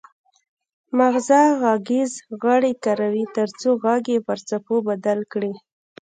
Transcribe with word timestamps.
مغزه 0.97 1.41
غږیز 1.61 2.11
غړي 2.43 2.73
کاروي 2.83 3.25
ترڅو 3.35 3.69
غږ 3.83 4.05
پر 4.25 4.37
څپو 4.47 4.75
بدل 4.87 5.19
کړي 5.31 5.53